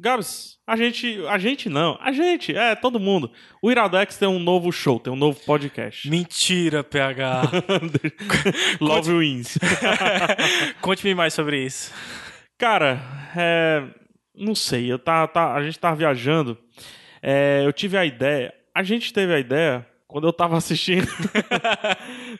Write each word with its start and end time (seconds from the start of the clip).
Gabs, 0.00 0.56
a 0.66 0.76
gente. 0.76 1.22
A 1.28 1.36
gente 1.36 1.68
não. 1.68 1.98
A 2.00 2.10
gente, 2.10 2.56
é, 2.56 2.74
todo 2.74 2.98
mundo. 2.98 3.30
O 3.62 3.70
Iradex 3.70 4.16
tem 4.16 4.26
um 4.26 4.38
novo 4.38 4.72
show, 4.72 4.98
tem 4.98 5.12
um 5.12 5.16
novo 5.16 5.38
podcast. 5.44 6.08
Mentira, 6.10 6.82
PH. 6.82 7.42
Love 8.80 9.12
Wins. 9.12 9.58
Conte-me 10.80 11.14
mais 11.14 11.34
sobre 11.34 11.62
isso. 11.62 11.92
Cara, 12.56 12.98
é, 13.36 13.82
não 14.34 14.54
sei. 14.54 14.90
Eu 14.90 14.98
tá, 14.98 15.26
tá, 15.26 15.54
a 15.54 15.62
gente 15.62 15.78
tava 15.78 15.96
viajando. 15.96 16.56
É, 17.22 17.62
eu 17.66 17.72
tive 17.72 17.98
a 17.98 18.06
ideia. 18.06 18.54
A 18.74 18.82
gente 18.82 19.12
teve 19.12 19.34
a 19.34 19.38
ideia 19.38 19.86
quando 20.08 20.26
eu 20.26 20.32
tava 20.32 20.56
assistindo. 20.56 21.08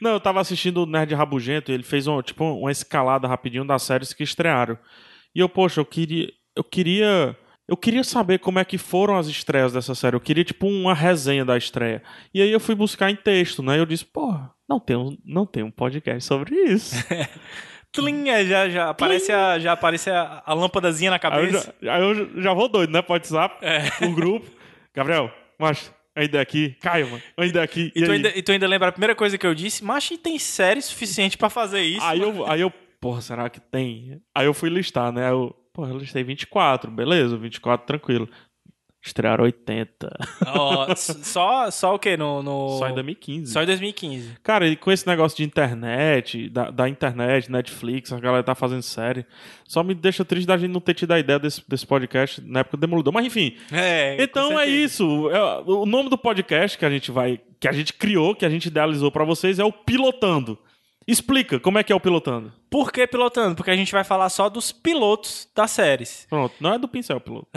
não, 0.00 0.12
eu 0.12 0.20
tava 0.20 0.40
assistindo 0.40 0.82
o 0.82 0.86
Nerd 0.86 1.14
Rabugento 1.14 1.70
e 1.70 1.74
ele 1.74 1.82
fez 1.82 2.06
um, 2.06 2.22
tipo, 2.22 2.42
uma 2.42 2.72
escalada 2.72 3.28
rapidinho 3.28 3.66
das 3.66 3.82
séries 3.82 4.14
que 4.14 4.22
estrearam. 4.22 4.78
E 5.34 5.40
eu, 5.40 5.48
poxa, 5.48 5.80
eu 5.80 5.84
queria. 5.84 6.32
Eu 6.56 6.64
queria. 6.64 7.36
Eu 7.70 7.76
queria 7.76 8.02
saber 8.02 8.40
como 8.40 8.58
é 8.58 8.64
que 8.64 8.76
foram 8.76 9.16
as 9.16 9.28
estreias 9.28 9.72
dessa 9.72 9.94
série. 9.94 10.16
Eu 10.16 10.20
queria, 10.20 10.42
tipo, 10.42 10.66
uma 10.66 10.92
resenha 10.92 11.44
da 11.44 11.56
estreia. 11.56 12.02
E 12.34 12.42
aí 12.42 12.50
eu 12.50 12.58
fui 12.58 12.74
buscar 12.74 13.12
em 13.12 13.14
texto, 13.14 13.62
né? 13.62 13.78
Eu 13.78 13.86
disse, 13.86 14.04
pô, 14.04 14.34
não 14.68 14.80
tem 14.80 14.96
um, 14.96 15.16
não 15.24 15.46
tem 15.46 15.62
um 15.62 15.70
podcast 15.70 16.24
sobre 16.24 16.52
isso. 16.64 16.96
Tlim, 17.92 18.28
é, 18.28 18.44
já, 18.44 18.68
já 18.68 18.90
aparece, 18.90 19.30
a, 19.30 19.60
já 19.60 19.70
aparece 19.70 20.10
a, 20.10 20.42
a 20.44 20.52
lâmpadazinha 20.52 21.12
na 21.12 21.16
Aí 21.22 21.22
eu, 21.22 21.30
cabeça. 21.52 21.74
já, 21.80 21.94
aí 21.94 22.02
eu 22.02 22.42
já 22.42 22.52
vou 22.52 22.68
doido, 22.68 22.92
né? 22.92 23.02
Pro 23.02 23.12
WhatsApp, 23.12 23.64
É. 23.64 24.04
o 24.04 24.12
grupo. 24.16 24.50
Gabriel, 24.92 25.30
macho, 25.56 25.92
uma 26.16 26.24
ideia 26.24 26.42
aqui. 26.42 26.76
Caio, 26.80 27.06
mano, 27.08 27.22
uma 27.38 27.46
ideia 27.46 27.64
aqui. 27.64 27.92
E, 27.94 28.02
tu 28.02 28.10
aí? 28.10 28.16
ainda, 28.16 28.28
e 28.36 28.42
tu 28.42 28.50
ainda 28.50 28.66
lembra 28.66 28.88
a 28.88 28.92
primeira 28.92 29.14
coisa 29.14 29.38
que 29.38 29.46
eu 29.46 29.54
disse? 29.54 29.84
Mas 29.84 30.08
tem 30.20 30.36
série 30.40 30.82
suficiente 30.82 31.38
pra 31.38 31.48
fazer 31.48 31.82
isso. 31.82 32.04
Aí 32.04 32.20
eu, 32.20 32.50
aí 32.50 32.60
eu, 32.60 32.72
porra, 33.00 33.20
será 33.20 33.48
que 33.48 33.60
tem? 33.60 34.20
Aí 34.34 34.46
eu 34.46 34.54
fui 34.54 34.70
listar, 34.70 35.12
né? 35.12 35.30
Eu, 35.30 35.54
porra, 35.80 35.92
eu 35.94 35.98
listei 35.98 36.22
24, 36.22 36.90
beleza, 36.90 37.36
24 37.36 37.86
tranquilo. 37.86 38.28
Estrearam 39.02 39.44
80. 39.44 40.14
Ó, 40.46 40.86
s- 40.92 41.24
só, 41.24 41.70
só 41.70 41.94
o 41.94 41.98
quê? 41.98 42.18
No, 42.18 42.42
no... 42.42 42.76
Só 42.78 42.86
em 42.90 42.92
2015. 42.92 43.50
Só 43.50 43.62
em 43.62 43.66
2015. 43.66 44.36
Cara, 44.42 44.68
e 44.68 44.76
com 44.76 44.92
esse 44.92 45.06
negócio 45.06 45.38
de 45.38 45.42
internet, 45.42 46.50
da, 46.50 46.70
da 46.70 46.86
internet, 46.86 47.50
Netflix, 47.50 48.12
a 48.12 48.20
galera 48.20 48.42
tá 48.42 48.54
fazendo 48.54 48.82
série, 48.82 49.24
só 49.66 49.82
me 49.82 49.94
deixa 49.94 50.22
triste 50.22 50.46
da 50.46 50.58
gente 50.58 50.70
não 50.70 50.82
ter 50.82 50.92
tido 50.92 51.12
a 51.12 51.18
ideia 51.18 51.38
desse, 51.38 51.62
desse 51.66 51.86
podcast 51.86 52.42
na 52.46 52.60
época 52.60 52.76
do 52.76 52.80
Demolidor. 52.82 53.10
Mas 53.14 53.24
enfim, 53.24 53.56
É, 53.72 54.22
Então 54.22 54.60
é 54.60 54.66
isso. 54.66 55.30
É, 55.30 55.62
O 55.64 55.86
nome 55.86 56.10
do 56.10 56.18
podcast 56.18 56.76
que 56.76 56.84
a 56.84 56.90
gente 56.90 57.10
vai, 57.10 57.40
que 57.58 57.66
a 57.68 57.72
gente 57.72 57.94
criou, 57.94 58.34
que 58.34 58.44
a 58.44 58.50
gente 58.50 58.66
idealizou 58.66 59.10
pra 59.10 59.24
vocês 59.24 59.58
é 59.58 59.64
o 59.64 59.72
Pilotando. 59.72 60.58
Explica 61.06 61.58
como 61.58 61.78
é 61.78 61.82
que 61.82 61.92
é 61.92 61.96
o 61.96 62.00
Pilotando. 62.00 62.52
Por 62.70 62.92
que 62.92 63.04
pilotando? 63.04 63.56
Porque 63.56 63.70
a 63.70 63.76
gente 63.76 63.90
vai 63.90 64.04
falar 64.04 64.28
só 64.28 64.48
dos 64.48 64.70
pilotos 64.70 65.48
das 65.56 65.72
séries. 65.72 66.24
Pronto, 66.30 66.54
não 66.60 66.72
é 66.72 66.78
do 66.78 66.86
pincel 66.86 67.20
piloto. 67.20 67.48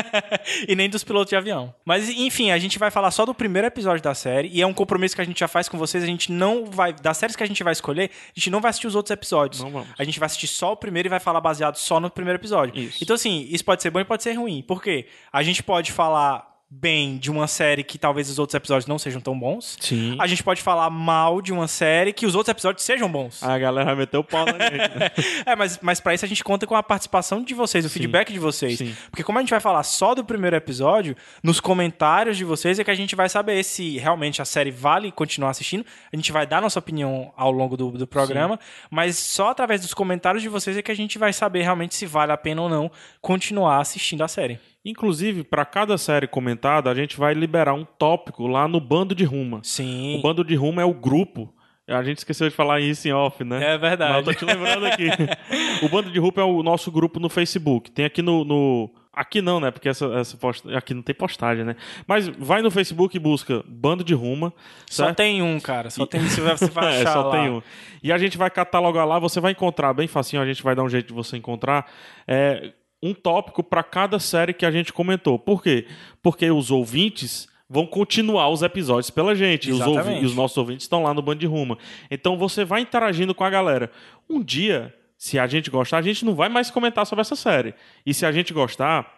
e 0.66 0.74
nem 0.74 0.88
dos 0.88 1.04
pilotos 1.04 1.28
de 1.28 1.36
avião. 1.36 1.74
Mas, 1.84 2.08
enfim, 2.08 2.50
a 2.50 2.56
gente 2.56 2.78
vai 2.78 2.90
falar 2.90 3.10
só 3.10 3.26
do 3.26 3.34
primeiro 3.34 3.68
episódio 3.68 4.02
da 4.02 4.14
série. 4.14 4.48
E 4.48 4.62
é 4.62 4.66
um 4.66 4.72
compromisso 4.72 5.14
que 5.14 5.20
a 5.20 5.24
gente 5.24 5.38
já 5.38 5.46
faz 5.46 5.68
com 5.68 5.76
vocês. 5.76 6.02
A 6.02 6.06
gente 6.06 6.32
não 6.32 6.64
vai. 6.64 6.94
Das 6.94 7.18
séries 7.18 7.36
que 7.36 7.42
a 7.42 7.46
gente 7.46 7.62
vai 7.62 7.74
escolher, 7.74 8.10
a 8.10 8.32
gente 8.34 8.48
não 8.48 8.62
vai 8.62 8.70
assistir 8.70 8.86
os 8.86 8.94
outros 8.94 9.10
episódios. 9.10 9.62
Não 9.62 9.70
vamos. 9.70 9.88
A 9.98 10.04
gente 10.04 10.18
vai 10.18 10.26
assistir 10.26 10.46
só 10.46 10.72
o 10.72 10.76
primeiro 10.76 11.08
e 11.08 11.10
vai 11.10 11.20
falar 11.20 11.42
baseado 11.42 11.76
só 11.76 12.00
no 12.00 12.08
primeiro 12.08 12.38
episódio. 12.38 12.80
Isso. 12.80 12.98
Então, 13.02 13.14
assim, 13.14 13.46
isso 13.50 13.64
pode 13.64 13.82
ser 13.82 13.90
bom 13.90 14.00
e 14.00 14.04
pode 14.06 14.22
ser 14.22 14.32
ruim. 14.32 14.62
Por 14.62 14.82
quê? 14.82 15.06
A 15.30 15.42
gente 15.42 15.62
pode 15.62 15.92
falar 15.92 16.55
bem 16.80 17.16
de 17.16 17.30
uma 17.30 17.46
série 17.46 17.82
que 17.82 17.98
talvez 17.98 18.28
os 18.28 18.38
outros 18.38 18.54
episódios 18.54 18.86
não 18.86 18.98
sejam 18.98 19.20
tão 19.20 19.38
bons. 19.38 19.76
Sim. 19.80 20.16
A 20.20 20.26
gente 20.26 20.42
pode 20.42 20.60
falar 20.60 20.90
mal 20.90 21.40
de 21.40 21.52
uma 21.52 21.66
série 21.66 22.12
que 22.12 22.26
os 22.26 22.34
outros 22.34 22.50
episódios 22.50 22.84
sejam 22.84 23.10
bons. 23.10 23.42
A 23.42 23.58
galera 23.58 23.86
vai 23.86 23.96
meter 23.96 24.18
o 24.18 24.24
pau 24.24 24.44
na 24.44 24.52
gente. 24.52 24.98
né? 24.98 25.10
É, 25.46 25.54
mas, 25.54 25.78
mas 25.80 26.00
pra 26.00 26.14
isso 26.14 26.24
a 26.24 26.28
gente 26.28 26.42
conta 26.42 26.66
com 26.66 26.74
a 26.74 26.82
participação 26.82 27.42
de 27.42 27.54
vocês, 27.54 27.84
o 27.84 27.90
feedback 27.90 28.32
de 28.32 28.38
vocês. 28.38 28.78
Sim. 28.78 28.96
Porque 29.10 29.22
como 29.22 29.38
a 29.38 29.40
gente 29.40 29.50
vai 29.50 29.60
falar 29.60 29.82
só 29.82 30.14
do 30.14 30.24
primeiro 30.24 30.56
episódio, 30.56 31.16
nos 31.42 31.60
comentários 31.60 32.36
de 32.36 32.44
vocês 32.44 32.78
é 32.78 32.84
que 32.84 32.90
a 32.90 32.94
gente 32.94 33.14
vai 33.14 33.28
saber 33.28 33.62
se 33.64 33.98
realmente 33.98 34.42
a 34.42 34.44
série 34.44 34.70
vale 34.70 35.12
continuar 35.12 35.50
assistindo. 35.50 35.84
A 36.12 36.16
gente 36.16 36.32
vai 36.32 36.46
dar 36.46 36.60
nossa 36.60 36.78
opinião 36.78 37.32
ao 37.36 37.52
longo 37.52 37.76
do, 37.76 37.92
do 37.92 38.06
programa, 38.06 38.58
mas 38.90 39.16
só 39.16 39.50
através 39.50 39.80
dos 39.80 39.94
comentários 39.94 40.42
de 40.42 40.48
vocês 40.48 40.76
é 40.76 40.82
que 40.82 40.90
a 40.90 40.96
gente 40.96 41.18
vai 41.18 41.32
saber 41.32 41.62
realmente 41.62 41.94
se 41.94 42.06
vale 42.06 42.32
a 42.32 42.36
pena 42.36 42.62
ou 42.62 42.68
não 42.68 42.90
continuar 43.20 43.80
assistindo 43.80 44.22
a 44.22 44.28
série. 44.28 44.58
Inclusive, 44.88 45.42
pra 45.42 45.64
cada 45.64 45.98
série 45.98 46.26
comentada, 46.28 46.88
a 46.90 46.94
gente 46.94 47.16
vai 47.18 47.34
liberar 47.34 47.74
um 47.74 47.84
tópico 47.84 48.46
lá 48.46 48.68
no 48.68 48.80
Bando 48.80 49.14
de 49.14 49.24
Ruma. 49.24 49.60
Sim. 49.64 50.16
O 50.18 50.22
Bando 50.22 50.44
de 50.44 50.54
Ruma 50.54 50.80
é 50.80 50.84
o 50.84 50.94
grupo. 50.94 51.52
A 51.88 52.02
gente 52.02 52.18
esqueceu 52.18 52.48
de 52.48 52.54
falar 52.54 52.80
isso 52.80 53.06
em 53.06 53.12
off, 53.12 53.44
né? 53.44 53.74
É 53.74 53.78
verdade. 53.78 54.12
Mas 54.12 54.26
eu 54.26 54.32
tô 54.32 54.38
te 54.38 54.44
lembrando 54.44 54.86
aqui. 54.86 55.08
o 55.84 55.88
Bando 55.88 56.10
de 56.10 56.18
Rupa 56.18 56.40
é 56.40 56.44
o 56.44 56.62
nosso 56.62 56.90
grupo 56.90 57.20
no 57.20 57.28
Facebook. 57.28 57.90
Tem 57.90 58.04
aqui 58.04 58.22
no. 58.22 58.44
no- 58.44 58.90
Aqui 59.12 59.40
não, 59.40 59.58
né? 59.60 59.70
Porque 59.70 59.88
essa, 59.88 60.04
essa 60.16 60.36
posta... 60.36 60.76
aqui 60.76 60.92
não 60.92 61.00
tem 61.00 61.14
postagem, 61.14 61.64
né? 61.64 61.74
Mas 62.06 62.28
vai 62.28 62.60
no 62.60 62.70
Facebook 62.70 63.16
e 63.16 63.20
busca 63.20 63.64
Bando 63.66 64.04
de 64.04 64.12
Ruma. 64.12 64.52
Só 64.90 65.04
certo? 65.04 65.16
tem 65.16 65.40
um, 65.40 65.58
cara. 65.58 65.88
Só 65.88 66.04
tem. 66.04 66.20
Você 66.20 66.40
vai, 66.42 66.54
você 66.56 66.66
vai 66.68 66.84
É, 66.98 67.00
achar 67.00 67.12
só 67.14 67.22
lá. 67.22 67.30
tem 67.30 67.50
um. 67.50 67.62
E 68.02 68.12
a 68.12 68.18
gente 68.18 68.36
vai 68.36 68.50
catalogar 68.50 69.06
lá, 69.06 69.18
você 69.18 69.40
vai 69.40 69.52
encontrar 69.52 69.94
bem 69.94 70.06
facinho, 70.06 70.42
a 70.42 70.44
gente 70.46 70.62
vai 70.62 70.74
dar 70.74 70.82
um 70.82 70.88
jeito 70.88 71.06
de 71.08 71.14
você 71.14 71.34
encontrar. 71.36 71.90
É, 72.28 72.72
um 73.02 73.12
tópico 73.14 73.62
para 73.62 73.82
cada 73.82 74.18
série 74.18 74.52
que 74.54 74.64
a 74.66 74.70
gente 74.70 74.92
comentou. 74.92 75.38
Por 75.38 75.62
quê? 75.62 75.86
Porque 76.22 76.50
os 76.50 76.70
ouvintes 76.70 77.46
vão 77.68 77.86
continuar 77.86 78.48
os 78.48 78.62
episódios 78.62 79.10
pela 79.10 79.34
gente. 79.34 79.68
E 79.68 79.72
os, 79.72 79.80
Exatamente. 79.80 80.08
ouvi- 80.08 80.22
e 80.22 80.24
os 80.26 80.34
nossos 80.34 80.56
ouvintes 80.56 80.84
estão 80.84 81.02
lá 81.02 81.12
no 81.12 81.20
Band 81.22 81.36
de 81.36 81.46
Ruma. 81.46 81.76
Então 82.10 82.38
você 82.38 82.64
vai 82.64 82.80
interagindo 82.82 83.34
com 83.34 83.44
a 83.44 83.50
galera. 83.50 83.90
Um 84.30 84.42
dia, 84.42 84.94
se 85.18 85.38
a 85.38 85.46
gente 85.46 85.70
gostar, 85.70 85.98
a 85.98 86.02
gente 86.02 86.24
não 86.24 86.34
vai 86.34 86.48
mais 86.48 86.70
comentar 86.70 87.04
sobre 87.06 87.20
essa 87.22 87.36
série. 87.36 87.74
E 88.04 88.14
se 88.14 88.24
a 88.24 88.32
gente 88.32 88.52
gostar, 88.54 89.12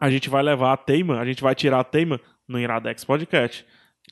a 0.00 0.10
gente 0.10 0.28
vai 0.30 0.42
levar 0.42 0.72
a 0.72 0.76
teima, 0.76 1.18
a 1.20 1.24
gente 1.24 1.42
vai 1.42 1.54
tirar 1.54 1.80
a 1.80 1.84
teima 1.84 2.20
no 2.48 2.58
Iradex 2.58 3.04
Podcast. 3.04 3.64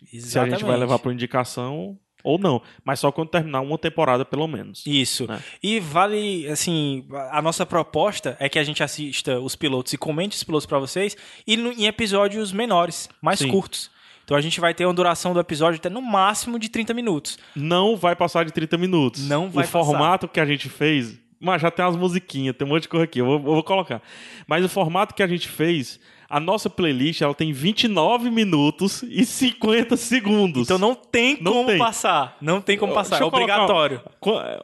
Se 0.05 0.17
a 0.17 0.19
gente 0.19 0.33
vai 0.35 0.49
Exatamente. 0.51 0.79
levar 0.81 0.99
por 0.99 1.13
indicação 1.13 1.99
ou 2.23 2.39
não. 2.39 2.63
Mas 2.85 3.01
só 3.01 3.11
quando 3.13 3.29
terminar 3.29 3.61
uma 3.61 3.79
temporada, 3.79 4.25
pelo 4.25 4.47
menos. 4.47 4.83
Isso. 4.87 5.27
né? 5.27 5.41
E 5.63 5.81
vale, 5.81 6.47
assim, 6.49 7.05
a 7.31 7.41
nossa 7.43 7.65
proposta 7.65 8.37
é 8.39 8.49
que 8.49 8.59
a 8.59 8.65
gente 8.65 8.83
assista 8.83 9.39
os 9.39 9.57
pilotos 9.57 9.93
e 9.93 9.99
comente 9.99 10.37
os 10.37 10.45
pilotos 10.45 10.67
pra 10.67 10.79
vocês 10.79 11.17
e 11.47 11.55
em 11.55 11.87
episódios 11.87 12.53
menores, 12.53 13.09
mais 13.21 13.39
Sim. 13.39 13.49
curtos. 13.49 13.91
Então 14.25 14.37
a 14.37 14.41
gente 14.41 14.61
vai 14.61 14.73
ter 14.73 14.87
uma 14.87 14.95
duração 14.95 15.35
do 15.35 15.41
episódio 15.41 15.79
até 15.79 15.89
no 15.89 16.01
máximo 16.01 16.57
de 16.57 16.69
30 16.69 16.95
minutos. 16.95 17.37
Não 17.57 17.97
vai 17.97 18.15
passar 18.15 18.45
de 18.45 18.53
30 18.53 18.79
minutos. 18.79 19.27
Não 19.27 19.51
vai 19.51 19.65
O 19.65 19.69
formato 19.69 20.29
que 20.29 20.39
a 20.39 20.45
gente 20.47 20.69
fez. 20.69 21.19
Mas 21.41 21.63
já 21.63 21.71
tem 21.71 21.83
umas 21.85 21.97
musiquinhas, 21.97 22.55
tem 22.55 22.67
um 22.67 22.71
monte 22.71 22.83
de 22.83 22.89
coisa 22.89 23.05
aqui. 23.05 23.19
Eu 23.21 23.25
vou, 23.25 23.35
eu 23.37 23.43
vou 23.43 23.65
colocar. 23.65 24.03
Mas 24.47 24.63
o 24.65 24.69
formato 24.69 25.15
que 25.15 25.23
a 25.23 25.27
gente 25.27 25.49
fez, 25.49 25.99
a 26.29 26.39
nossa 26.39 26.69
playlist, 26.69 27.23
ela 27.23 27.35
tem 27.35 27.51
29 27.51 28.31
minutos 28.31 29.03
e 29.05 29.25
50 29.25 29.97
segundos. 29.97 30.65
Então 30.65 30.77
não 30.79 30.95
tem 30.95 31.39
Não 31.41 31.53
como 31.53 31.69
tem. 31.69 31.79
passar. 31.79 32.37
Não 32.43 32.61
tem 32.61 32.77
como 32.77 32.93
passar. 32.93 33.17
É 33.17 33.19
colocar- 33.21 33.39
obrigatório. 33.39 34.03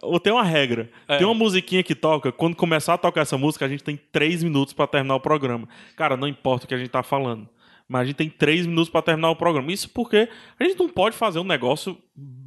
Ou 0.03 0.21
tem 0.21 0.33
uma 0.33 0.45
regra. 0.45 0.91
É. 1.09 1.17
Tem 1.17 1.27
uma 1.27 1.35
musiquinha 1.35 1.83
que 1.83 1.95
toca. 1.95 2.31
Quando 2.31 2.55
começar 2.55 2.93
a 2.93 2.99
tocar 2.99 3.23
essa 3.23 3.39
música, 3.39 3.65
a 3.65 3.69
gente 3.69 3.83
tem 3.83 3.99
3 4.13 4.43
minutos 4.43 4.75
pra 4.75 4.87
terminar 4.87 5.15
o 5.15 5.21
programa. 5.21 5.67
Cara, 5.97 6.15
não 6.15 6.29
importa 6.29 6.67
o 6.67 6.69
que 6.69 6.75
a 6.75 6.79
gente 6.79 6.91
tá 6.91 7.03
falando. 7.03 7.49
Mas 7.89 8.03
a 8.03 8.05
gente 8.05 8.17
tem 8.17 8.29
3 8.29 8.67
minutos 8.67 8.91
pra 8.91 9.01
terminar 9.01 9.31
o 9.31 9.37
programa. 9.37 9.73
Isso 9.73 9.89
porque 9.89 10.29
a 10.61 10.65
gente 10.65 10.79
não 10.79 10.89
pode 10.91 11.17
fazer 11.17 11.39
um 11.39 11.45
negócio 11.45 11.97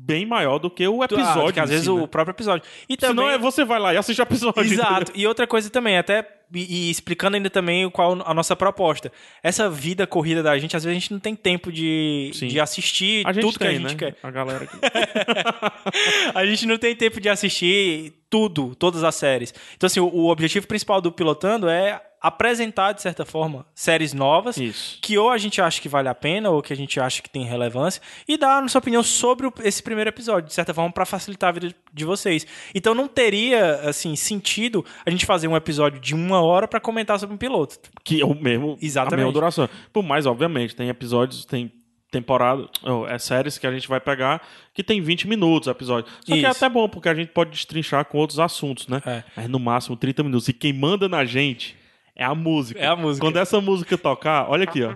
bem 0.09 0.25
maior 0.25 0.57
do 0.57 0.71
que 0.71 0.87
o 0.87 1.03
episódio. 1.03 1.61
Ah, 1.61 1.63
às 1.63 1.69
vezes 1.69 1.85
si, 1.85 1.91
né? 1.91 2.01
o 2.01 2.07
próprio 2.07 2.33
episódio. 2.33 2.67
E 2.89 2.97
também... 2.97 3.15
Senão 3.15 3.29
é 3.29 3.37
você 3.37 3.63
vai 3.63 3.79
lá 3.79 3.93
e 3.93 3.97
assiste 3.97 4.19
o 4.19 4.23
episódio. 4.23 4.63
Exato. 4.63 5.11
E 5.13 5.27
outra 5.27 5.45
coisa 5.45 5.69
também, 5.69 5.99
até 5.99 6.27
e, 6.51 6.87
e 6.87 6.89
explicando 6.89 7.35
ainda 7.35 7.49
também 7.49 7.87
qual 7.91 8.19
a 8.25 8.33
nossa 8.33 8.55
proposta. 8.55 9.11
Essa 9.43 9.69
vida 9.69 10.07
corrida 10.07 10.41
da 10.41 10.57
gente, 10.57 10.75
às 10.75 10.83
vezes 10.83 10.97
a 10.97 10.99
gente 10.99 11.13
não 11.13 11.19
tem 11.19 11.35
tempo 11.35 11.71
de, 11.71 12.31
Sim. 12.33 12.47
de 12.47 12.59
assistir 12.59 13.23
tudo 13.39 13.51
tem, 13.51 13.51
que 13.51 13.63
a 13.63 13.71
gente 13.71 13.91
né? 13.91 13.95
quer. 13.95 14.15
A 14.23 14.31
galera 14.31 14.63
aqui. 14.63 14.77
a 16.33 16.45
gente 16.47 16.65
não 16.65 16.77
tem 16.79 16.95
tempo 16.95 17.21
de 17.21 17.29
assistir 17.29 18.13
tudo, 18.29 18.73
todas 18.73 19.03
as 19.03 19.13
séries. 19.13 19.53
Então, 19.75 19.85
assim, 19.85 19.99
o, 19.99 20.07
o 20.07 20.29
objetivo 20.29 20.65
principal 20.65 20.99
do 20.99 21.11
Pilotando 21.11 21.69
é 21.69 22.01
apresentar, 22.21 22.91
de 22.93 23.01
certa 23.01 23.25
forma, 23.25 23.65
séries 23.73 24.13
novas 24.13 24.57
Isso. 24.57 24.99
que 25.01 25.17
ou 25.17 25.29
a 25.29 25.37
gente 25.37 25.61
acha 25.61 25.81
que 25.81 25.87
vale 25.87 26.09
a 26.09 26.15
pena 26.15 26.49
ou 26.49 26.61
que 26.61 26.73
a 26.73 26.75
gente 26.75 26.99
acha 26.99 27.21
que 27.21 27.29
tem 27.29 27.43
relevância 27.45 28.01
e 28.27 28.37
dar 28.37 28.57
a 28.57 28.61
nossa 28.61 28.77
opinião 28.77 29.01
sobre 29.01 29.47
o- 29.47 29.53
esse 29.63 29.81
primeiro 29.81 30.09
episódio, 30.09 30.47
de 30.47 30.53
certa 30.53 30.73
forma, 30.73 30.91
para 30.91 31.05
facilitar 31.05 31.49
a 31.49 31.53
vida 31.53 31.73
de 31.93 32.05
vocês. 32.05 32.45
Então 32.75 32.93
não 32.93 33.07
teria, 33.07 33.75
assim, 33.89 34.15
sentido 34.15 34.85
a 35.05 35.09
gente 35.09 35.25
fazer 35.25 35.47
um 35.47 35.55
episódio 35.55 35.99
de 35.99 36.13
uma 36.13 36.41
hora 36.41 36.67
para 36.67 36.79
comentar 36.79 37.17
sobre 37.19 37.33
um 37.35 37.37
piloto. 37.37 37.77
Que 38.03 38.21
é 38.21 38.25
o 38.25 38.35
mesmo. 38.35 38.77
Exatamente. 38.81 39.13
A 39.13 39.17
mesma 39.17 39.31
duração. 39.33 39.69
Por 39.93 40.03
mais, 40.03 40.25
obviamente, 40.25 40.75
tem 40.75 40.89
episódios, 40.89 41.45
tem 41.45 41.71
temporada, 42.11 42.67
ou 42.83 43.07
é 43.07 43.19
séries 43.19 43.59
que 43.59 43.67
a 43.67 43.71
gente 43.71 43.87
vai 43.87 43.99
pegar 43.99 44.41
que 44.73 44.83
tem 44.83 44.99
20 44.99 45.27
minutos 45.27 45.67
o 45.67 45.71
episódio. 45.71 46.11
Só 46.21 46.33
que 46.33 46.43
é 46.45 46.49
Isso. 46.49 46.57
até 46.65 46.67
bom, 46.67 46.89
porque 46.89 47.07
a 47.07 47.13
gente 47.13 47.29
pode 47.31 47.51
destrinchar 47.51 48.03
com 48.05 48.17
outros 48.17 48.39
assuntos, 48.39 48.87
né? 48.87 48.99
É. 49.05 49.23
Mas 49.37 49.47
no 49.47 49.59
máximo 49.59 49.95
30 49.95 50.23
minutos. 50.23 50.47
E 50.47 50.53
quem 50.53 50.73
manda 50.73 51.07
na 51.07 51.23
gente 51.23 51.77
é 52.19 52.25
a 52.25 52.35
música. 52.35 52.79
É 52.79 52.87
a 52.87 52.95
música. 52.95 53.25
Quando 53.25 53.37
essa 53.37 53.59
música 53.61 53.97
tocar, 53.97 54.49
olha 54.49 54.63
aqui, 54.63 54.83
ó. 54.83 54.93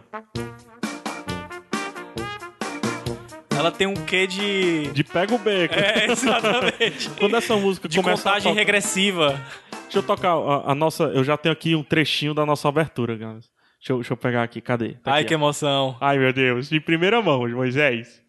Ela 3.58 3.72
tem 3.72 3.88
um 3.88 3.94
quê 3.94 4.28
de. 4.28 4.88
De 4.92 5.04
pega 5.04 5.34
o 5.34 5.38
beco. 5.38 5.76
É, 5.76 6.12
exatamente. 6.12 7.10
Quando 7.18 7.36
essa 7.38 7.56
música 7.56 7.88
De 7.88 7.96
começa 7.98 8.22
a 8.22 8.24
contagem 8.34 8.52
tocar- 8.52 8.60
regressiva. 8.60 9.42
Deixa 9.84 10.00
eu 10.00 10.04
tocar 10.04 10.34
a, 10.34 10.72
a 10.72 10.76
nossa. 10.76 11.04
Eu 11.06 11.24
já 11.24 11.38
tenho 11.38 11.54
aqui 11.54 11.76
um 11.76 11.84
trechinho 11.84 12.34
da 12.34 12.46
nossa 12.46 12.68
abertura, 12.68 13.16
galera. 13.16 13.40
Deixa 13.80 13.94
eu, 13.94 13.98
deixa 13.98 14.14
eu 14.14 14.18
pegar 14.18 14.44
aqui, 14.44 14.60
cadê? 14.60 14.94
Tá 14.96 15.14
Ai, 15.14 15.22
aqui, 15.22 15.30
que 15.30 15.36
ó. 15.36 15.38
emoção. 15.38 15.96
Ai, 16.02 16.18
meu 16.18 16.34
Deus, 16.34 16.70
de 16.70 16.80
primeira 16.80 17.22
mão, 17.22 17.48
Moisés. 17.50 18.22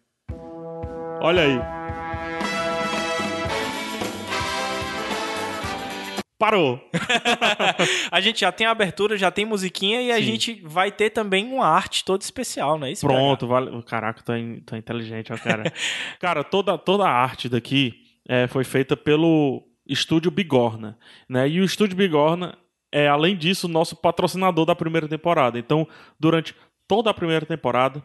Olha 1.21 1.41
aí. 1.43 1.84
Parou. 6.37 6.81
A 8.11 8.19
gente 8.19 8.41
já 8.41 8.51
tem 8.51 8.67
a 8.67 8.71
abertura, 8.71 9.17
já 9.17 9.31
tem 9.31 9.45
musiquinha 9.45 10.01
e 10.01 10.11
a 10.11 10.17
Sim. 10.17 10.23
gente 10.23 10.61
vai 10.65 10.91
ter 10.91 11.09
também 11.09 11.45
uma 11.45 11.65
arte 11.67 12.03
toda 12.03 12.23
especial, 12.23 12.77
não 12.77 12.87
é 12.87 12.91
isso? 12.91 13.05
Pronto, 13.07 13.47
vale. 13.47 13.81
Caraca, 13.83 14.21
é, 14.33 14.39
in- 14.39 14.61
é 14.71 14.77
inteligente, 14.77 15.31
ó, 15.31 15.37
cara. 15.37 15.63
cara, 16.19 16.43
toda, 16.43 16.77
toda 16.77 17.05
a 17.05 17.09
arte 17.11 17.47
daqui 17.47 17.93
é, 18.27 18.47
foi 18.47 18.63
feita 18.65 18.97
pelo 18.97 19.63
Estúdio 19.87 20.29
Bigorna, 20.29 20.97
né? 21.29 21.47
E 21.47 21.61
o 21.61 21.63
Estúdio 21.63 21.95
Bigorna 21.95 22.57
é, 22.91 23.07
além 23.07 23.35
disso, 23.37 23.67
nosso 23.67 23.95
patrocinador 23.95 24.65
da 24.65 24.75
primeira 24.75 25.07
temporada. 25.07 25.57
Então, 25.59 25.87
durante 26.19 26.53
toda 26.87 27.09
a 27.09 27.13
primeira 27.13 27.45
temporada, 27.45 28.03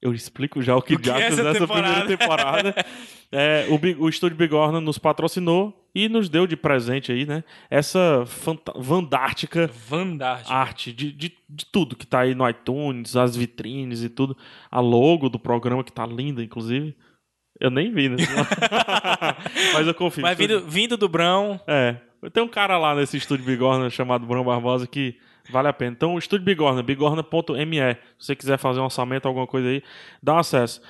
eu 0.00 0.12
explico 0.12 0.60
já 0.62 0.74
o 0.76 0.82
que, 0.82 0.94
O 0.94 0.98
que 1.00 1.10
é 1.10 1.14
diabos 1.14 1.38
essa 1.38 1.42
nessa 1.44 1.60
temporada? 1.60 1.94
primeira 1.94 2.16
temporada. 2.18 2.74
É, 3.34 3.66
o, 3.70 4.04
o 4.04 4.08
Estúdio 4.10 4.36
Bigorna 4.36 4.78
nos 4.78 4.98
patrocinou 4.98 5.81
e 5.94 6.08
nos 6.08 6.28
deu 6.28 6.46
de 6.46 6.56
presente 6.56 7.12
aí, 7.12 7.26
né? 7.26 7.44
Essa 7.70 8.24
vandástica 8.76 9.70
Vandart. 9.88 10.50
arte 10.50 10.92
de, 10.92 11.12
de, 11.12 11.36
de 11.48 11.66
tudo 11.66 11.96
que 11.96 12.06
tá 12.06 12.20
aí 12.20 12.34
no 12.34 12.48
iTunes, 12.48 13.16
as 13.16 13.36
vitrines 13.36 14.02
e 14.02 14.08
tudo. 14.08 14.36
A 14.70 14.80
logo 14.80 15.28
do 15.28 15.38
programa 15.38 15.84
que 15.84 15.92
tá 15.92 16.06
linda, 16.06 16.42
inclusive. 16.42 16.96
Eu 17.60 17.70
nem 17.70 17.92
vi, 17.92 18.08
né? 18.08 18.16
Mas 19.74 19.86
eu 19.86 19.94
confio. 19.94 20.22
Mas 20.22 20.36
vindo, 20.36 20.66
vindo 20.66 20.96
do 20.96 21.08
Brão, 21.08 21.60
É. 21.66 21.96
Tem 22.32 22.42
um 22.42 22.48
cara 22.48 22.78
lá 22.78 22.94
nesse 22.94 23.16
estúdio 23.16 23.44
Bigorna 23.44 23.90
chamado 23.90 24.24
Bruno 24.24 24.44
Barbosa 24.44 24.86
que 24.86 25.16
vale 25.50 25.66
a 25.66 25.72
pena. 25.72 25.90
Então, 25.90 26.14
o 26.14 26.18
estúdio 26.18 26.44
Bigorna, 26.44 26.80
bigorna.me. 26.80 27.94
Se 28.16 28.26
você 28.26 28.36
quiser 28.36 28.58
fazer 28.58 28.78
um 28.78 28.84
orçamento, 28.84 29.26
alguma 29.26 29.46
coisa 29.46 29.68
aí, 29.68 29.82
dá 30.22 30.34
um 30.34 30.38
acesso. 30.38 30.80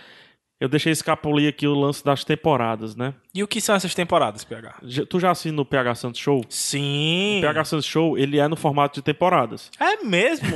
Eu 0.62 0.68
deixei 0.68 0.92
escapulir 0.92 1.48
aqui 1.48 1.66
o 1.66 1.74
lance 1.74 2.04
das 2.04 2.22
temporadas, 2.22 2.94
né? 2.94 3.14
e 3.34 3.42
o 3.42 3.48
que 3.48 3.60
são 3.60 3.74
essas 3.74 3.94
temporadas, 3.96 4.44
PH? 4.44 4.76
Já- 4.84 5.04
Tu 5.04 5.18
já 5.18 5.30
assina 5.32 5.60
o 5.60 5.64
PH 5.64 5.96
Santos 5.96 6.20
Show? 6.20 6.44
Sim. 6.48 7.38
O 7.38 7.40
PH 7.40 7.64
Santos 7.64 7.86
Show, 7.86 8.16
ele 8.16 8.38
é 8.38 8.46
no 8.46 8.54
formato 8.54 8.94
de 8.94 9.02
temporadas. 9.02 9.72
É 9.80 10.04
mesmo? 10.04 10.46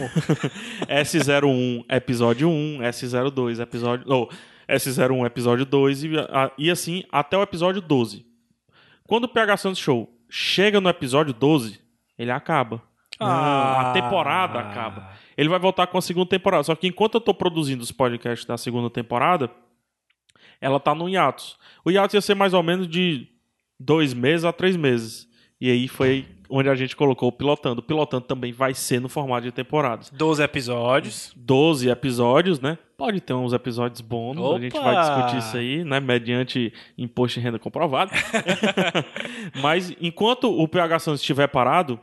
S01 0.88 1.84
episódio 1.90 2.48
1, 2.48 2.78
S02 2.82 3.60
episódio. 3.60 4.06
Não, 4.08 4.28
S01 4.68 5.26
episódio 5.26 5.64
2 5.66 6.04
e, 6.04 6.18
a- 6.18 6.50
e 6.56 6.70
assim 6.70 7.02
até 7.10 7.36
o 7.36 7.42
episódio 7.42 7.80
12. 7.82 8.24
Quando 9.08 9.24
o 9.24 9.28
PH 9.28 9.56
Santos 9.56 9.80
Show 9.80 10.08
chega 10.30 10.80
no 10.80 10.88
episódio 10.88 11.32
12, 11.34 11.80
ele 12.18 12.30
acaba. 12.30 12.80
Ah. 13.18 13.90
a 13.90 13.92
temporada 13.92 14.58
acaba. 14.60 15.10
Ele 15.36 15.48
vai 15.48 15.58
voltar 15.58 15.86
com 15.86 15.96
a 15.96 16.02
segunda 16.02 16.28
temporada. 16.28 16.62
Só 16.64 16.74
que 16.74 16.86
enquanto 16.86 17.14
eu 17.14 17.20
tô 17.20 17.32
produzindo 17.32 17.82
os 17.82 17.90
podcasts 17.90 18.46
da 18.46 18.58
segunda 18.58 18.90
temporada, 18.90 19.50
ela 20.60 20.80
tá 20.80 20.94
no 20.94 21.08
hiatus. 21.08 21.56
O 21.84 21.90
hiatus 21.90 22.14
ia 22.14 22.20
ser 22.20 22.34
mais 22.34 22.54
ou 22.54 22.62
menos 22.62 22.88
de 22.88 23.28
dois 23.78 24.14
meses 24.14 24.44
a 24.44 24.52
três 24.52 24.76
meses. 24.76 25.28
E 25.60 25.70
aí 25.70 25.88
foi 25.88 26.26
onde 26.48 26.68
a 26.68 26.74
gente 26.74 26.94
colocou 26.94 27.28
o 27.28 27.32
pilotando. 27.32 27.80
O 27.80 27.82
pilotando 27.82 28.24
também 28.24 28.52
vai 28.52 28.74
ser 28.74 29.00
no 29.00 29.08
formato 29.08 29.42
de 29.42 29.52
temporadas. 29.52 30.10
12 30.10 30.42
episódios. 30.42 31.32
12 31.36 31.88
episódios, 31.88 32.60
né? 32.60 32.78
Pode 32.96 33.20
ter 33.20 33.34
uns 33.34 33.52
episódios 33.52 34.00
bônus, 34.00 34.56
a 34.56 34.58
gente 34.58 34.76
Opa! 34.76 34.92
vai 34.92 35.02
discutir 35.02 35.38
isso 35.38 35.56
aí, 35.56 35.84
né? 35.84 36.00
Mediante 36.00 36.72
imposto 36.96 37.38
de 37.38 37.44
renda 37.44 37.58
comprovado. 37.58 38.10
Mas 39.60 39.94
enquanto 40.00 40.50
o 40.50 40.66
PH 40.66 40.98
Santos 41.00 41.20
estiver 41.20 41.46
parado, 41.46 42.00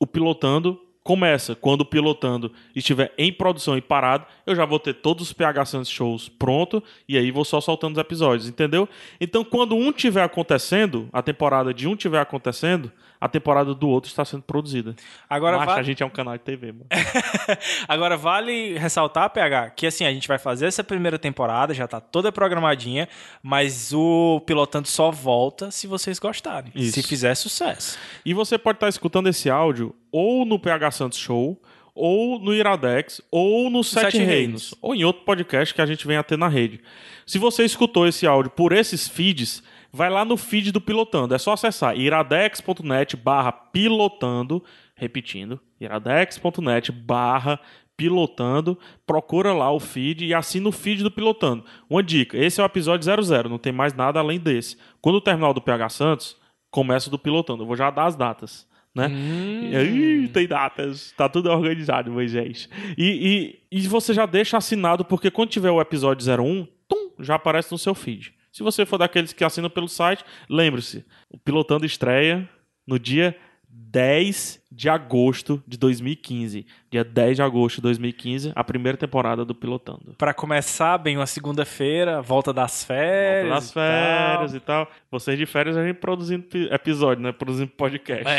o 0.00 0.06
pilotando 0.06 0.80
começa. 1.02 1.54
Quando 1.54 1.84
pilotando 1.84 2.52
estiver 2.74 3.12
em 3.18 3.32
produção 3.32 3.76
e 3.76 3.80
parado, 3.80 4.26
eu 4.46 4.54
já 4.54 4.64
vou 4.64 4.78
ter 4.78 4.94
todos 4.94 5.26
os 5.28 5.32
PH 5.32 5.64
Santos 5.66 5.90
shows 5.90 6.28
pronto 6.28 6.82
e 7.08 7.18
aí 7.18 7.30
vou 7.30 7.44
só 7.44 7.60
soltando 7.60 7.96
os 7.96 8.00
episódios, 8.00 8.48
entendeu? 8.48 8.88
Então, 9.20 9.44
quando 9.44 9.74
um 9.74 9.92
tiver 9.92 10.22
acontecendo, 10.22 11.08
a 11.12 11.22
temporada 11.22 11.74
de 11.74 11.88
um 11.88 11.96
tiver 11.96 12.20
acontecendo, 12.20 12.90
a 13.24 13.28
temporada 13.28 13.72
do 13.72 13.88
outro 13.88 14.10
está 14.10 14.24
sendo 14.24 14.42
produzida. 14.42 14.96
Agora, 15.30 15.56
Macho, 15.56 15.70
va- 15.70 15.76
a 15.76 15.82
gente 15.84 16.02
é 16.02 16.06
um 16.06 16.10
canal 16.10 16.34
de 16.36 16.40
TV, 16.42 16.72
mano. 16.72 16.86
Agora 17.86 18.16
vale 18.16 18.76
ressaltar, 18.78 19.30
PH, 19.30 19.70
que 19.70 19.86
assim, 19.86 20.04
a 20.04 20.12
gente 20.12 20.26
vai 20.26 20.38
fazer 20.38 20.66
essa 20.66 20.82
primeira 20.82 21.18
temporada, 21.18 21.72
já 21.72 21.86
tá 21.86 22.00
toda 22.00 22.32
programadinha, 22.32 23.08
mas 23.40 23.92
o 23.92 24.40
Pilotando 24.44 24.88
só 24.88 25.10
volta 25.12 25.70
se 25.70 25.86
vocês 25.86 26.18
gostarem. 26.18 26.72
Isso. 26.74 26.94
Se 26.94 27.02
fizer 27.02 27.34
sucesso. 27.36 27.96
E 28.26 28.34
você 28.34 28.58
pode 28.58 28.76
estar 28.76 28.88
escutando 28.88 29.28
esse 29.28 29.48
áudio 29.48 29.94
ou 30.10 30.44
no 30.44 30.58
PH 30.58 30.90
Santos 30.90 31.18
Show, 31.18 31.62
ou 31.94 32.38
no 32.40 32.52
Iradex, 32.54 33.20
ou 33.30 33.68
no 33.70 33.84
Sete, 33.84 34.04
Sete 34.12 34.18
Reinos, 34.18 34.28
Reinos. 34.34 34.74
ou 34.80 34.94
em 34.94 35.04
outro 35.04 35.24
podcast 35.24 35.72
que 35.74 35.80
a 35.80 35.86
gente 35.86 36.06
vem 36.06 36.16
a 36.16 36.22
ter 36.22 36.36
na 36.38 36.48
rede. 36.48 36.80
Se 37.26 37.38
você 37.38 37.64
escutou 37.64 38.08
esse 38.08 38.26
áudio 38.26 38.50
por 38.50 38.72
esses 38.72 39.06
feeds, 39.08 39.62
vai 39.92 40.08
lá 40.08 40.24
no 40.24 40.36
feed 40.36 40.72
do 40.72 40.80
Pilotando. 40.80 41.34
É 41.34 41.38
só 41.38 41.52
acessar 41.52 41.96
iradex.net 41.96 43.16
barra 43.16 43.52
pilotando, 43.52 44.64
repetindo, 44.96 45.60
iradex.net 45.80 46.90
barra 46.90 47.60
pilotando, 47.96 48.78
procura 49.06 49.52
lá 49.52 49.70
o 49.70 49.78
feed 49.78 50.24
e 50.24 50.34
assina 50.34 50.68
o 50.68 50.72
feed 50.72 51.02
do 51.02 51.10
Pilotando. 51.10 51.64
Uma 51.88 52.02
dica, 52.02 52.36
esse 52.36 52.60
é 52.60 52.64
o 52.64 52.66
episódio 52.66 53.04
00, 53.04 53.48
não 53.48 53.58
tem 53.58 53.72
mais 53.72 53.94
nada 53.94 54.18
além 54.18 54.40
desse. 54.40 54.76
Quando 55.00 55.16
o 55.16 55.52
do 55.52 55.60
PH 55.60 55.88
Santos, 55.90 56.36
começa 56.70 57.08
o 57.08 57.10
do 57.10 57.18
Pilotando. 57.18 57.62
Eu 57.62 57.66
vou 57.66 57.76
já 57.76 57.90
dar 57.90 58.06
as 58.06 58.16
datas, 58.16 58.66
né? 58.94 59.08
Ih, 59.08 60.28
tem 60.28 60.48
datas, 60.48 61.12
tá 61.16 61.28
tudo 61.28 61.50
organizado, 61.50 62.10
Moisés. 62.10 62.68
E, 62.96 63.60
e, 63.70 63.78
e 63.78 63.86
você 63.86 64.12
já 64.12 64.26
deixa 64.26 64.56
assinado, 64.56 65.04
porque 65.04 65.30
quando 65.30 65.50
tiver 65.50 65.70
o 65.70 65.80
episódio 65.80 66.26
01, 66.26 66.66
tum, 66.88 67.10
já 67.20 67.36
aparece 67.36 67.70
no 67.70 67.78
seu 67.78 67.94
feed. 67.94 68.34
Se 68.52 68.62
você 68.62 68.84
for 68.86 68.98
daqueles 68.98 69.32
que 69.32 69.42
assinam 69.42 69.70
pelo 69.70 69.88
site, 69.88 70.22
lembre-se, 70.48 71.04
o 71.30 71.38
Pilotando 71.38 71.86
estreia 71.86 72.46
no 72.86 72.98
dia 72.98 73.34
10 73.74 74.60
de 74.70 74.90
agosto 74.90 75.62
de 75.66 75.78
2015. 75.78 76.66
Dia 76.90 77.02
10 77.02 77.36
de 77.36 77.42
agosto 77.42 77.76
de 77.76 77.82
2015, 77.82 78.52
a 78.54 78.62
primeira 78.62 78.98
temporada 78.98 79.46
do 79.46 79.54
Pilotando. 79.54 80.14
Pra 80.18 80.34
começar 80.34 80.98
bem 80.98 81.16
uma 81.16 81.26
segunda-feira, 81.26 82.20
volta 82.20 82.52
das 82.52 82.84
férias. 82.84 83.48
Nas 83.50 83.70
e 83.70 83.72
tal. 83.74 83.82
férias 83.82 84.54
e 84.54 84.60
tal. 84.60 84.90
Vocês 85.10 85.38
de 85.38 85.46
férias 85.46 85.74
a 85.78 85.86
gente 85.86 85.96
produzindo 85.96 86.42
pi- 86.42 86.68
episódio, 86.70 87.22
né? 87.22 87.32
Produzindo 87.32 87.70
podcast. 87.70 88.24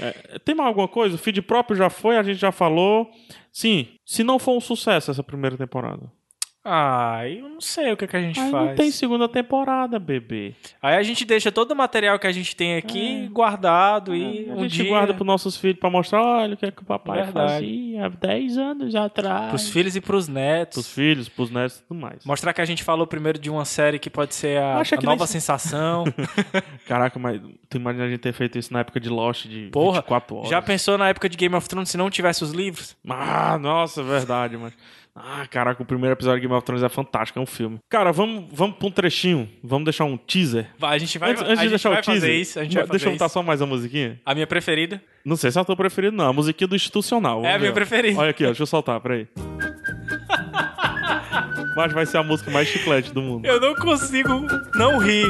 É, 0.00 0.38
tem 0.44 0.54
mais 0.54 0.68
alguma 0.68 0.88
coisa? 0.88 1.14
O 1.16 1.18
feed 1.18 1.42
próprio 1.42 1.76
já 1.76 1.90
foi, 1.90 2.16
a 2.16 2.22
gente 2.22 2.38
já 2.38 2.52
falou. 2.52 3.10
Sim, 3.52 3.88
se 4.06 4.22
não 4.22 4.38
for 4.38 4.56
um 4.56 4.60
sucesso 4.60 5.10
essa 5.10 5.22
primeira 5.22 5.56
temporada. 5.56 6.10
Ah, 6.62 7.22
eu 7.26 7.48
não 7.48 7.60
sei 7.60 7.90
o 7.90 7.96
que, 7.96 8.06
que 8.06 8.16
a 8.16 8.20
gente 8.20 8.38
Aí 8.38 8.50
faz. 8.50 8.66
não 8.68 8.74
tem 8.74 8.90
segunda 8.90 9.26
temporada, 9.26 9.98
bebê. 9.98 10.54
Aí 10.82 10.94
a 10.96 11.02
gente 11.02 11.24
deixa 11.24 11.50
todo 11.50 11.70
o 11.70 11.74
material 11.76 12.18
que 12.18 12.26
a 12.26 12.32
gente 12.32 12.54
tem 12.54 12.76
aqui 12.76 13.28
guardado 13.32 14.14
e 14.14 14.46
É. 14.46 14.52
a 14.52 14.54
um 14.56 14.62
gente 14.64 14.82
dia... 14.82 14.88
guarda 14.90 15.14
pros 15.14 15.26
nossos 15.26 15.56
filhos 15.56 15.78
pra 15.80 15.88
mostrar, 15.88 16.22
olha 16.22 16.52
o 16.52 16.56
que 16.58 16.66
é 16.66 16.70
que 16.70 16.82
o 16.82 16.84
papai 16.84 17.22
Verdade. 17.22 17.52
fazia 17.54 18.04
há 18.04 18.08
10 18.10 18.58
anos 18.58 18.94
atrás. 18.94 19.48
Pros 19.48 19.70
filhos 19.70 19.96
e 19.96 20.02
pros 20.02 20.28
netos. 20.28 20.74
Pros 20.82 20.92
filhos, 20.94 21.28
pros 21.30 21.50
netos 21.50 21.78
e 21.78 21.82
tudo 21.84 21.98
mais. 21.98 22.24
Mostrar 22.26 22.52
que 22.52 22.60
a 22.60 22.64
gente 22.66 22.84
falou 22.84 23.06
primeiro 23.06 23.38
de 23.38 23.48
uma 23.48 23.64
série 23.64 23.98
que 23.98 24.10
pode 24.10 24.34
ser 24.34 24.58
a, 24.60 24.80
a 24.82 25.02
nova 25.02 25.26
sensação. 25.26 26.04
Caraca, 26.86 27.18
mas 27.18 27.40
tu 27.70 27.78
imagina 27.78 28.04
a 28.04 28.08
gente 28.08 28.20
ter 28.20 28.34
feito 28.34 28.58
isso 28.58 28.70
na 28.70 28.80
época 28.80 29.00
de 29.00 29.08
Lost 29.08 29.46
de 29.46 29.70
Porra, 29.72 30.00
24 30.00 30.36
horas. 30.36 30.50
já 30.50 30.60
pensou 30.60 30.98
na 30.98 31.08
época 31.08 31.26
de 31.26 31.38
Game 31.38 31.54
of 31.54 31.66
Thrones 31.66 31.88
se 31.88 31.96
não 31.96 32.10
tivesse 32.10 32.44
os 32.44 32.50
livros? 32.52 32.94
Ah, 33.08 33.56
nossa, 33.58 34.02
verdade, 34.02 34.58
mano. 34.58 34.72
Ah, 35.24 35.46
caraca, 35.46 35.82
o 35.82 35.86
primeiro 35.86 36.14
episódio 36.14 36.40
de 36.40 36.46
Game 36.46 36.56
of 36.56 36.64
Thrones 36.64 36.82
é 36.82 36.88
fantástico, 36.88 37.38
é 37.38 37.42
um 37.42 37.46
filme. 37.46 37.78
Cara, 37.88 38.12
vamos, 38.12 38.46
vamos 38.52 38.76
pra 38.76 38.88
um 38.88 38.90
trechinho. 38.90 39.48
Vamos 39.62 39.84
deixar 39.84 40.04
um 40.04 40.16
teaser. 40.16 40.68
Vai, 40.78 40.96
a 40.96 40.98
gente 40.98 41.18
vai, 41.18 41.30
antes 41.32 41.42
antes 41.42 41.60
de 41.60 41.68
deixar 41.68 41.90
vai 41.90 42.00
o 42.00 42.02
teaser, 42.02 42.20
fazer 42.20 42.34
isso. 42.34 42.58
A 42.58 42.64
gente 42.64 42.74
vai 42.74 42.86
deixa 42.86 43.06
eu 43.08 43.12
botar 43.12 43.26
isso. 43.26 43.32
só 43.34 43.42
mais 43.42 43.60
a 43.62 43.66
musiquinha. 43.66 44.20
A 44.24 44.34
minha 44.34 44.46
preferida. 44.46 45.02
Não 45.24 45.36
sei 45.36 45.50
se 45.50 45.58
é 45.58 45.60
a 45.60 45.64
tua 45.64 45.76
preferida, 45.76 46.16
não. 46.16 46.28
A 46.28 46.32
musiquinha 46.32 46.66
do 46.68 46.74
Institucional. 46.76 47.44
É 47.44 47.54
a 47.54 47.58
minha 47.58 47.70
ver. 47.70 47.74
preferida. 47.74 48.18
Olha 48.18 48.30
aqui, 48.30 48.44
ó. 48.44 48.48
Deixa 48.48 48.62
eu 48.62 48.66
soltar, 48.66 49.00
peraí. 49.00 49.26
Mas 51.76 51.92
vai 51.92 52.06
ser 52.06 52.18
a 52.18 52.22
música 52.22 52.50
mais 52.50 52.68
chiclete 52.68 53.12
do 53.12 53.22
mundo. 53.22 53.46
Eu 53.46 53.60
não 53.60 53.74
consigo 53.74 54.46
não 54.74 54.98
rir. 54.98 55.26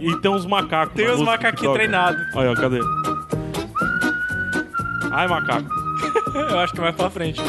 E 0.00 0.16
tem 0.20 0.30
uns 0.30 0.46
macacos. 0.46 0.94
Tem 0.94 1.06
que 1.06 1.22
macaquinhos 1.22 1.74
treinados. 1.74 2.26
Olha, 2.34 2.52
ó, 2.52 2.54
cadê? 2.54 2.80
Ai, 5.10 5.28
macaco. 5.28 5.68
Eu 6.34 6.58
acho 6.58 6.72
que 6.72 6.80
vai 6.80 6.92
pra 6.92 7.08
frente. 7.08 7.40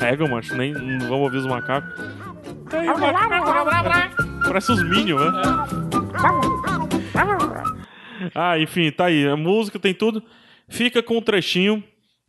Pega, 0.00 0.26
macho. 0.26 0.56
Nem, 0.56 0.72
não 0.72 1.00
vamos 1.00 1.24
ouvir 1.24 1.36
os 1.36 1.46
macacos. 1.46 1.94
Tá 2.70 2.80
aí, 2.80 2.88
o 2.88 2.98
macaco. 2.98 4.20
Parece 4.44 4.72
os 4.72 4.82
Minions, 4.82 5.20
né? 5.20 5.30
Ah, 8.34 8.58
enfim, 8.58 8.90
tá 8.90 9.04
aí. 9.06 9.28
A 9.28 9.36
música 9.36 9.78
tem 9.78 9.92
tudo. 9.92 10.22
Fica 10.68 11.02
com 11.02 11.18
um 11.18 11.22
trechinho. 11.22 11.84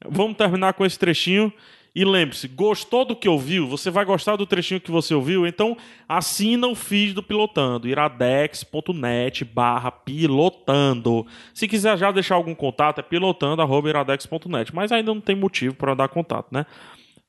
Vamos 0.05 0.35
terminar 0.35 0.73
com 0.73 0.85
esse 0.85 0.99
trechinho. 0.99 1.51
E 1.93 2.05
lembre-se, 2.05 2.47
gostou 2.47 3.03
do 3.03 3.15
que 3.15 3.27
ouviu? 3.27 3.67
Você 3.67 3.89
vai 3.89 4.05
gostar 4.05 4.37
do 4.37 4.45
trechinho 4.45 4.79
que 4.79 4.89
você 4.89 5.13
ouviu? 5.13 5.45
Então 5.45 5.75
assina 6.07 6.67
o 6.67 6.73
feed 6.73 7.13
do 7.13 7.21
Pilotando, 7.21 7.85
iradex.net 7.85 9.43
barra 9.43 9.91
pilotando. 9.91 11.27
Se 11.53 11.67
quiser 11.67 11.97
já 11.97 12.09
deixar 12.09 12.35
algum 12.35 12.55
contato, 12.55 12.99
é 12.99 13.01
pilotando.iradex.net. 13.01 14.73
Mas 14.73 14.91
ainda 14.93 15.13
não 15.13 15.19
tem 15.19 15.35
motivo 15.35 15.75
para 15.75 15.93
dar 15.93 16.07
contato, 16.07 16.47
né? 16.51 16.65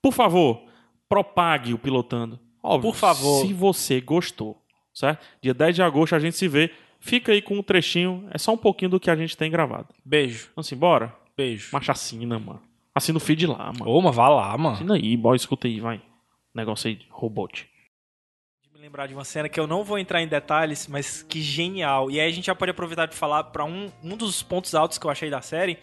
Por 0.02 0.12
favor, 0.12 0.64
propague 1.08 1.72
o 1.72 1.78
Pilotando. 1.78 2.38
Óbvio, 2.62 2.90
Por 2.90 2.98
favor. 2.98 3.46
Se 3.46 3.52
você 3.52 4.00
gostou, 4.00 4.60
certo? 4.92 5.24
Dia 5.40 5.54
10 5.54 5.76
de 5.76 5.82
agosto 5.82 6.14
a 6.14 6.18
gente 6.18 6.36
se 6.36 6.48
vê. 6.48 6.70
Fica 6.98 7.32
aí 7.32 7.40
com 7.40 7.56
um 7.56 7.62
trechinho, 7.62 8.28
é 8.30 8.38
só 8.38 8.52
um 8.52 8.56
pouquinho 8.56 8.90
do 8.90 9.00
que 9.00 9.10
a 9.10 9.16
gente 9.16 9.36
tem 9.36 9.50
gravado. 9.50 9.88
Beijo. 10.04 10.50
Vamos 10.54 10.70
embora? 10.70 11.14
Beijo. 11.36 11.70
Marcha 11.72 11.92
assina, 11.92 12.38
mano. 12.38 12.62
Assina 12.94 13.16
o 13.16 13.20
feed 13.20 13.46
lá, 13.46 13.72
mano. 13.72 13.90
Ô, 13.90 14.00
mas 14.00 14.14
vá 14.14 14.28
lá, 14.28 14.56
mano. 14.56 14.76
Assina 14.76 14.94
aí, 14.94 15.16
boy, 15.16 15.34
escuta 15.34 15.66
aí, 15.66 15.80
vai. 15.80 16.00
Negócio 16.54 16.88
aí 16.88 16.96
de 16.96 17.06
robot. 17.10 17.68
me 18.72 18.80
lembrar 18.80 19.06
de 19.06 19.14
uma 19.14 19.24
cena 19.24 19.48
que 19.48 19.58
eu 19.58 19.66
não 19.66 19.82
vou 19.82 19.98
entrar 19.98 20.22
em 20.22 20.28
detalhes, 20.28 20.86
mas 20.86 21.22
que 21.22 21.40
genial. 21.40 22.10
E 22.10 22.20
aí 22.20 22.28
a 22.28 22.32
gente 22.32 22.46
já 22.46 22.54
pode 22.54 22.70
aproveitar 22.70 23.06
de 23.06 23.16
falar 23.16 23.44
para 23.44 23.64
um, 23.64 23.90
um 24.02 24.16
dos 24.16 24.42
pontos 24.42 24.74
altos 24.74 24.98
que 24.98 25.06
eu 25.06 25.10
achei 25.10 25.30
da 25.30 25.40
série. 25.40 25.78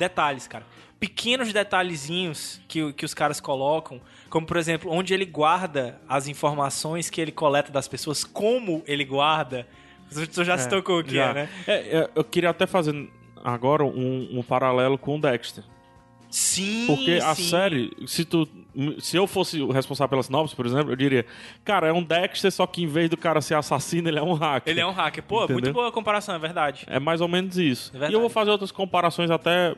Detalhes, 0.00 0.48
cara. 0.48 0.64
Pequenos 0.98 1.52
detalhezinhos 1.52 2.58
que, 2.66 2.90
que 2.94 3.04
os 3.04 3.12
caras 3.12 3.38
colocam, 3.38 4.00
como 4.30 4.46
por 4.46 4.56
exemplo, 4.56 4.90
onde 4.90 5.12
ele 5.12 5.26
guarda 5.26 6.00
as 6.08 6.26
informações 6.26 7.10
que 7.10 7.20
ele 7.20 7.30
coleta 7.30 7.70
das 7.70 7.86
pessoas, 7.86 8.24
como 8.24 8.82
ele 8.86 9.04
guarda. 9.04 9.68
Tu 10.32 10.42
já 10.42 10.56
se 10.56 10.68
tocou 10.68 11.00
o 11.00 11.04
que 11.04 11.18
é, 11.18 11.34
né? 11.34 11.48
É, 11.66 11.74
é, 11.74 12.10
eu 12.14 12.24
queria 12.24 12.48
até 12.48 12.66
fazer 12.66 13.10
agora 13.44 13.84
um, 13.84 14.38
um 14.38 14.42
paralelo 14.42 14.96
com 14.96 15.16
o 15.16 15.20
Dexter. 15.20 15.64
Sim, 16.30 16.86
Porque 16.86 17.18
a 17.22 17.34
sim. 17.34 17.42
série, 17.42 17.90
se 18.06 18.24
tu. 18.24 18.48
Se 19.00 19.16
eu 19.16 19.26
fosse 19.26 19.60
o 19.60 19.72
responsável 19.72 20.10
pelas 20.10 20.26
sinopse, 20.26 20.54
por 20.54 20.64
exemplo, 20.64 20.92
eu 20.92 20.96
diria, 20.96 21.26
cara, 21.64 21.88
é 21.88 21.92
um 21.92 22.02
Dexter, 22.02 22.52
só 22.52 22.66
que 22.66 22.84
em 22.84 22.86
vez 22.86 23.10
do 23.10 23.16
cara 23.16 23.40
ser 23.40 23.54
assassino, 23.54 24.08
ele 24.08 24.18
é 24.18 24.22
um 24.22 24.32
hacker. 24.32 24.70
Ele 24.70 24.80
é 24.80 24.86
um 24.86 24.92
hacker. 24.92 25.24
Pô, 25.24 25.44
Entendeu? 25.44 25.54
muito 25.54 25.72
boa 25.72 25.88
a 25.88 25.92
comparação, 25.92 26.36
é 26.36 26.38
verdade. 26.38 26.84
É 26.86 27.00
mais 27.00 27.20
ou 27.20 27.26
menos 27.26 27.58
isso. 27.58 27.92
É 28.00 28.08
e 28.08 28.12
eu 28.12 28.20
vou 28.20 28.30
fazer 28.30 28.50
outras 28.50 28.70
comparações 28.70 29.28
até 29.28 29.74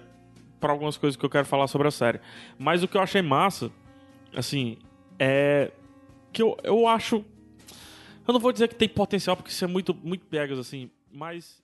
para 0.63 0.73
algumas 0.73 0.97
coisas 0.97 1.17
que 1.17 1.27
eu 1.27 1.29
quero 1.29 1.45
falar 1.45 1.67
sobre 1.67 1.89
a 1.89 1.91
série. 1.91 2.21
Mas 2.57 2.85
o 2.85 2.89
que 2.89 2.97
eu 2.97 3.01
achei 3.01 3.21
massa, 3.21 3.71
assim, 4.33 4.79
é 5.19 5.73
que 6.33 6.41
eu, 6.41 6.57
eu 6.63 6.87
acho. 6.87 7.25
Eu 8.27 8.33
não 8.33 8.39
vou 8.39 8.53
dizer 8.53 8.69
que 8.69 8.77
tem 8.77 8.89
potencial, 8.89 9.37
porque 9.37 9.51
isso 9.51 9.65
é 9.65 9.69
muito, 9.69 9.93
muito 9.93 10.25
pegas, 10.27 10.57
assim, 10.57 10.89
mas 11.13 11.61